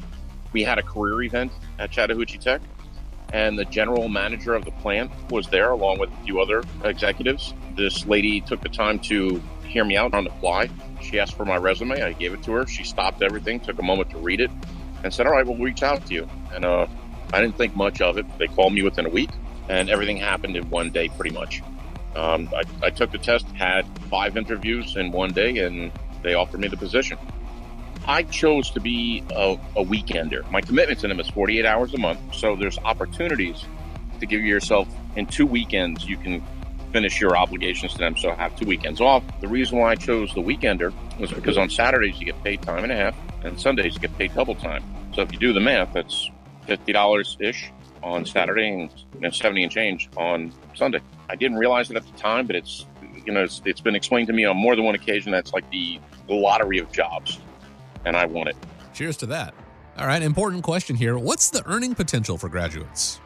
We 0.53 0.63
had 0.63 0.79
a 0.79 0.83
career 0.83 1.23
event 1.23 1.53
at 1.79 1.91
Chattahoochee 1.91 2.39
Tech, 2.39 2.63
and 3.33 3.59
the 3.59 3.65
general 3.65 4.09
manager 4.09 4.55
of 4.55 4.65
the 4.65 4.71
plant 4.73 5.11
was 5.31 5.49
there 5.49 5.71
along 5.71 5.99
with 5.99 6.11
a 6.13 6.25
few 6.25 6.41
other 6.41 6.63
executives. 6.85 7.55
This 7.75 8.07
lady 8.07 8.41
took 8.41 8.61
the 8.61 8.69
time 8.69 8.99
to 9.01 9.43
hear 9.67 9.85
me 9.85 9.97
out 9.97 10.13
on 10.15 10.25
the 10.25 10.31
fly. 10.31 10.69
She 11.01 11.19
asked 11.19 11.35
for 11.35 11.45
my 11.45 11.57
resume. 11.57 12.03
I 12.03 12.13
gave 12.13 12.35
it 12.35 12.43
to 12.45 12.53
her. 12.53 12.67
She 12.67 12.85
stopped 12.85 13.23
everything, 13.23 13.59
took 13.59 13.79
a 13.79 13.83
moment 13.83 14.11
to 14.11 14.19
read 14.19 14.41
it, 14.41 14.51
and 15.03 15.13
said, 15.13 15.27
All 15.27 15.33
right, 15.33 15.47
we'll 15.47 15.57
reach 15.57 15.83
out 15.83 16.05
to 16.07 16.15
you. 16.15 16.29
And 16.55 16.65
uh, 16.65 16.87
I 17.33 17.41
didn't 17.41 17.57
think 17.57 17.75
much 17.75 18.01
of 18.01 18.19
it. 18.19 18.27
They 18.39 18.47
called 18.49 18.75
me 18.75 18.83
within 18.83 19.07
a 19.07 19.11
week, 19.11 19.31
and 19.69 19.89
everything 19.89 20.19
happened 20.19 20.57
in 20.57 20.69
one 20.69 20.91
day 20.91 21.09
pretty 21.09 21.35
much. 21.35 21.63
Um, 22.15 22.51
I, 22.55 22.87
I 22.87 22.91
took 22.91 23.11
the 23.11 23.19
test, 23.19 23.47
had 23.53 23.87
five 24.11 24.37
interviews 24.37 24.97
in 24.97 25.11
one 25.13 25.33
day, 25.33 25.59
and 25.59 25.91
they 26.23 26.35
offered 26.35 26.61
me 26.61 26.69
the 26.69 26.77
position. 26.77 27.17
I 28.07 28.25
chose 28.25 28.71
to 28.71 28.81
be 28.81 29.23
a, 29.31 29.53
a 29.77 29.85
weekender. 29.85 30.49
My 30.51 30.61
commitment 30.61 30.99
to 31.01 31.09
them 31.09 31.21
is 31.21 31.29
48 31.29 31.65
hours 31.65 31.95
a 31.95 31.99
month. 31.99 32.19
So 32.35 32.57
there's 32.57 32.79
opportunities 32.79 33.65
to 34.21 34.27
give 34.27 34.41
yourself 34.41 34.89
in 35.17 35.27
two 35.27 35.47
weekends, 35.47 36.05
you 36.07 36.17
can 36.17 36.43
finish 36.93 37.21
your 37.21 37.37
obligations 37.37 37.93
to 37.93 37.99
them. 37.99 38.17
So 38.17 38.33
have 38.33 38.57
two 38.57 38.67
weekends 38.67 39.01
off. 39.01 39.23
The 39.41 39.49
reason 39.49 39.79
why 39.79 39.93
I 39.93 39.95
chose 39.95 40.33
the 40.35 40.41
weekender 40.41 40.93
was 41.19 41.33
because 41.33 41.57
on 41.57 41.71
Saturdays 41.71 42.19
you 42.19 42.27
get 42.27 42.43
paid 42.43 42.63
time 42.63 42.83
and 42.85 42.93
a 42.93 42.97
half, 42.97 43.17
and 43.45 43.61
Sundays 43.61 43.95
you 43.95 44.01
get 44.01 44.17
paid 44.19 44.35
double 44.35 44.55
time. 44.55 44.83
So 45.15 45.23
if 45.23 45.33
you 45.33 45.39
do 45.39 45.53
the 45.53 45.61
math, 45.61 45.93
that's 45.93 46.31
$50 46.69 47.41
ish 47.41 47.73
on 48.03 48.27
Saturday 48.27 48.91
and 49.23 49.35
70 49.35 49.63
and 49.63 49.73
change 49.73 50.09
on 50.17 50.53
Sunday. 50.75 51.01
I 51.29 51.37
didn't 51.37 51.59
realize 51.59 51.91
it 51.91 51.97
at 51.97 52.07
the 52.07 52.19
time, 52.19 52.47
but 52.47 52.57
it's, 52.57 52.87
you 53.25 53.33
know, 53.33 53.45
it's, 53.45 53.63
it's 53.65 53.81
been 53.81 53.95
explained 53.95 54.27
to 54.27 54.33
me 54.33 54.45
on 54.45 54.57
more 54.57 54.75
than 54.75 54.85
one 54.85 54.95
occasion. 54.95 55.31
That's 55.31 55.53
like 55.53 55.71
the 55.71 56.01
lottery 56.29 56.79
of 56.79 56.91
jobs 56.91 57.39
and 58.05 58.17
I 58.17 58.27
want 58.27 58.49
it. 58.49 58.57
Cheers 58.95 59.17
to 59.19 59.27
that. 59.27 59.55
All 59.99 60.07
right, 60.07 60.23
important 60.23 60.63
question 60.63 60.97
here. 60.97 61.19
What's 61.19 61.51
the 61.51 61.63
earning 61.67 61.95
potential 61.95 62.39
for 62.39 62.49
graduates? 62.49 63.21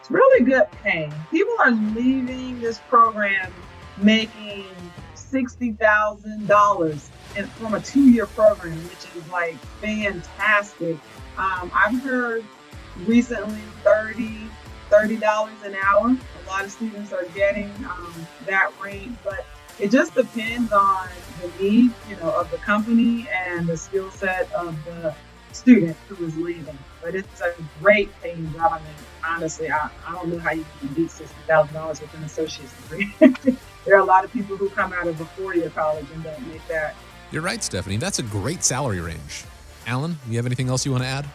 It's 0.00 0.10
really 0.10 0.44
good 0.44 0.66
pay. 0.82 1.10
People 1.30 1.54
are 1.60 1.70
leaving 1.70 2.60
this 2.60 2.78
program 2.88 3.52
making 3.98 4.66
$60,000 5.14 7.00
from 7.50 7.74
a 7.74 7.80
two 7.80 8.10
year 8.10 8.26
program, 8.26 8.76
which 8.88 9.06
is 9.16 9.30
like 9.30 9.56
fantastic. 9.80 10.98
Um, 11.38 11.70
I've 11.74 12.02
heard 12.02 12.44
recently 13.06 13.60
30 13.84 14.48
$30 14.92 15.64
an 15.64 15.74
hour. 15.82 16.08
A 16.08 16.48
lot 16.48 16.64
of 16.64 16.70
students 16.70 17.14
are 17.14 17.24
getting 17.34 17.70
um, 17.86 18.26
that 18.44 18.70
rate, 18.82 19.10
but 19.24 19.46
it 19.78 19.90
just 19.90 20.14
depends 20.14 20.72
on 20.72 21.08
the 21.40 21.62
need, 21.62 21.92
you 22.08 22.16
know, 22.16 22.30
of 22.32 22.50
the 22.50 22.58
company 22.58 23.28
and 23.32 23.66
the 23.66 23.76
skill 23.76 24.10
set 24.10 24.50
of 24.52 24.76
the 24.84 25.14
student 25.52 25.96
who 26.08 26.24
is 26.24 26.36
leaving. 26.36 26.78
But 27.02 27.14
it's 27.14 27.40
a 27.40 27.54
great 27.80 28.10
paying 28.20 28.52
job. 28.52 28.72
I 28.72 28.78
mean, 28.78 28.94
honestly, 29.24 29.70
I, 29.70 29.90
I 30.06 30.12
don't 30.12 30.28
know 30.28 30.38
how 30.38 30.52
you 30.52 30.64
can 30.80 30.88
beat 30.88 31.10
sixty 31.10 31.36
thousand 31.46 31.74
dollars 31.74 32.00
with 32.00 32.12
an 32.14 32.24
associate's 32.24 32.72
degree. 32.82 33.12
there 33.84 33.96
are 33.96 34.00
a 34.00 34.04
lot 34.04 34.24
of 34.24 34.32
people 34.32 34.56
who 34.56 34.68
come 34.70 34.92
out 34.92 35.06
of 35.06 35.20
a 35.20 35.24
four-year 35.24 35.70
college 35.70 36.06
and 36.14 36.22
don't 36.22 36.46
make 36.48 36.66
that. 36.68 36.94
You're 37.30 37.42
right, 37.42 37.62
Stephanie. 37.62 37.96
That's 37.96 38.18
a 38.18 38.22
great 38.22 38.62
salary 38.62 39.00
range. 39.00 39.44
Alan, 39.86 40.18
you 40.28 40.36
have 40.36 40.46
anything 40.46 40.68
else 40.68 40.86
you 40.86 40.92
want 40.92 41.02
to 41.02 41.08
add? 41.08 41.26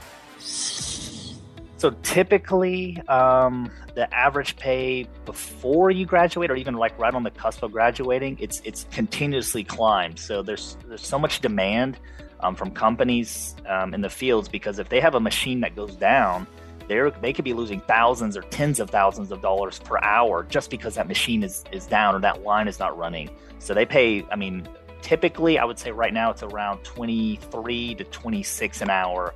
So 1.78 1.92
typically, 2.02 3.02
um, 3.08 3.72
the 3.98 4.14
average 4.14 4.56
pay 4.58 5.08
before 5.26 5.90
you 5.90 6.06
graduate, 6.06 6.52
or 6.52 6.56
even 6.56 6.76
like 6.76 6.98
right 7.00 7.16
on 7.16 7.24
the 7.24 7.32
cusp 7.32 7.64
of 7.64 7.72
graduating, 7.72 8.38
it's 8.40 8.62
it's 8.64 8.86
continuously 8.92 9.64
climbed. 9.64 10.20
So 10.20 10.44
there's 10.44 10.78
there's 10.88 11.02
so 11.06 11.18
much 11.18 11.42
demand 11.42 11.98
um, 12.42 12.56
from 12.56 12.70
companies 12.70 13.56
um, 13.66 13.96
in 13.96 14.02
the 14.02 14.10
fields 14.10 14.50
because 14.50 14.78
if 14.78 14.90
they 14.90 15.00
have 15.00 15.16
a 15.16 15.20
machine 15.20 15.62
that 15.62 15.76
goes 15.76 15.96
down, 15.96 16.46
they're, 16.88 17.10
they 17.10 17.34
could 17.34 17.44
be 17.44 17.54
losing 17.54 17.82
thousands 17.82 18.38
or 18.38 18.44
tens 18.44 18.80
of 18.80 18.92
thousands 18.92 19.32
of 19.32 19.42
dollars 19.42 19.80
per 19.80 19.98
hour 20.04 20.44
just 20.44 20.70
because 20.70 20.94
that 20.94 21.08
machine 21.08 21.42
is 21.42 21.64
is 21.72 21.88
down 21.88 22.14
or 22.14 22.20
that 22.20 22.44
line 22.44 22.68
is 22.68 22.78
not 22.78 22.96
running. 22.96 23.32
So 23.58 23.74
they 23.74 23.88
pay. 23.88 24.24
I 24.30 24.36
mean, 24.36 24.70
typically, 25.02 25.58
I 25.58 25.66
would 25.66 25.80
say 25.80 25.90
right 25.90 26.14
now 26.14 26.30
it's 26.30 26.44
around 26.44 26.84
twenty 26.84 27.38
three 27.50 27.96
to 27.96 28.04
twenty 28.04 28.44
six 28.44 28.80
an 28.82 28.92
hour 28.92 29.34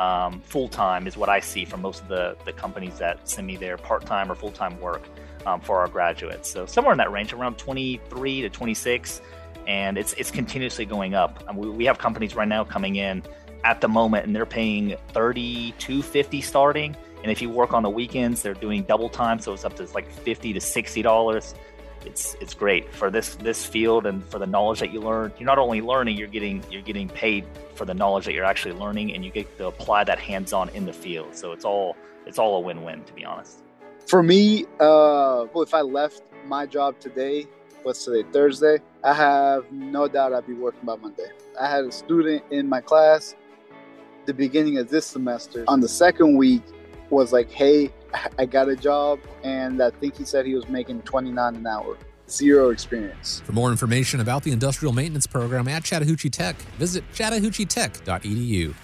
um, 0.00 0.40
full 0.40 0.68
time 0.68 1.06
is 1.06 1.16
what 1.16 1.28
I 1.28 1.40
see 1.40 1.64
from 1.66 1.82
most 1.82 2.02
of 2.02 2.08
the, 2.08 2.34
the 2.46 2.52
companies 2.52 2.98
that 2.98 3.28
send 3.28 3.46
me 3.46 3.56
their 3.56 3.76
part 3.76 4.06
time 4.06 4.32
or 4.32 4.34
full 4.34 4.50
time 4.50 4.80
work 4.80 5.02
um, 5.44 5.60
for 5.60 5.78
our 5.78 5.88
graduates. 5.88 6.50
So 6.50 6.64
somewhere 6.64 6.92
in 6.92 6.98
that 6.98 7.12
range, 7.12 7.34
around 7.34 7.58
23 7.58 8.40
to 8.40 8.48
26, 8.48 9.20
and 9.66 9.98
it's 9.98 10.14
it's 10.14 10.30
continuously 10.30 10.86
going 10.86 11.14
up. 11.14 11.44
we, 11.54 11.68
we 11.68 11.84
have 11.84 11.98
companies 11.98 12.34
right 12.34 12.48
now 12.48 12.64
coming 12.64 12.96
in 12.96 13.22
at 13.62 13.82
the 13.82 13.88
moment, 13.88 14.24
and 14.24 14.34
they're 14.34 14.46
paying 14.46 14.96
30 15.08 15.72
to 15.72 16.02
50 16.02 16.40
starting. 16.40 16.96
And 17.22 17.30
if 17.30 17.42
you 17.42 17.50
work 17.50 17.74
on 17.74 17.82
the 17.82 17.90
weekends, 17.90 18.40
they're 18.40 18.54
doing 18.54 18.82
double 18.84 19.10
time, 19.10 19.38
so 19.38 19.52
it's 19.52 19.66
up 19.66 19.76
to 19.76 19.84
like 19.92 20.10
50 20.10 20.54
to 20.54 20.60
60 20.60 21.02
dollars. 21.02 21.54
It's 22.06 22.36
it's 22.40 22.54
great 22.54 22.92
for 22.92 23.10
this 23.10 23.34
this 23.36 23.64
field 23.64 24.06
and 24.06 24.24
for 24.26 24.38
the 24.38 24.46
knowledge 24.46 24.80
that 24.80 24.92
you 24.92 25.00
learn. 25.00 25.32
You're 25.38 25.46
not 25.46 25.58
only 25.58 25.80
learning, 25.80 26.16
you're 26.16 26.28
getting 26.28 26.64
you're 26.70 26.82
getting 26.82 27.08
paid 27.08 27.44
for 27.74 27.84
the 27.84 27.94
knowledge 27.94 28.24
that 28.26 28.34
you're 28.34 28.44
actually 28.44 28.74
learning, 28.74 29.14
and 29.14 29.24
you 29.24 29.30
get 29.30 29.56
to 29.58 29.66
apply 29.66 30.04
that 30.04 30.18
hands 30.18 30.52
on 30.52 30.68
in 30.70 30.86
the 30.86 30.92
field. 30.92 31.34
So 31.34 31.52
it's 31.52 31.64
all 31.64 31.96
it's 32.26 32.38
all 32.38 32.56
a 32.56 32.60
win 32.60 32.82
win 32.82 33.04
to 33.04 33.12
be 33.12 33.24
honest. 33.24 33.62
For 34.06 34.22
me, 34.22 34.64
uh, 34.80 35.46
well, 35.52 35.62
if 35.62 35.74
I 35.74 35.82
left 35.82 36.22
my 36.46 36.66
job 36.66 36.98
today, 36.98 37.46
what's 37.82 38.04
today 38.04 38.28
Thursday, 38.32 38.78
I 39.04 39.14
have 39.14 39.70
no 39.70 40.08
doubt 40.08 40.32
I'd 40.32 40.46
be 40.46 40.54
working 40.54 40.84
by 40.84 40.96
Monday. 40.96 41.30
I 41.60 41.70
had 41.70 41.84
a 41.84 41.92
student 41.92 42.42
in 42.50 42.68
my 42.68 42.80
class 42.80 43.36
the 44.26 44.34
beginning 44.34 44.78
of 44.78 44.88
this 44.88 45.06
semester. 45.06 45.64
On 45.68 45.80
the 45.80 45.88
second 45.88 46.36
week, 46.36 46.62
was 47.10 47.32
like, 47.32 47.50
"Hey, 47.50 47.90
I 48.38 48.46
got 48.46 48.68
a 48.68 48.76
job," 48.76 49.20
and 49.42 49.82
I 49.82 49.90
think 49.90 50.16
he 50.16 50.24
said 50.24 50.46
he 50.46 50.54
was 50.54 50.68
making 50.68 51.02
twenty 51.02 51.30
nine 51.30 51.56
an 51.56 51.66
hour. 51.66 51.96
Zero 52.28 52.70
experience. 52.70 53.42
For 53.44 53.52
more 53.52 53.70
information 53.70 54.20
about 54.20 54.44
the 54.44 54.52
industrial 54.52 54.92
maintenance 54.92 55.26
program 55.26 55.66
at 55.66 55.82
Chattahoochee 55.82 56.30
Tech, 56.30 56.56
visit 56.78 57.04
chattahoocheetech.edu. 57.12 58.74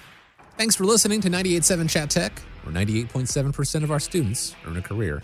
Thanks 0.56 0.74
for 0.74 0.84
listening 0.84 1.20
to 1.20 1.28
98.7 1.28 1.88
Chat 1.88 2.10
Tech, 2.10 2.38
where 2.64 2.74
98.7% 2.74 3.84
of 3.84 3.90
our 3.90 4.00
students 4.00 4.56
earn 4.66 4.76
a 4.76 4.82
career. 4.82 5.22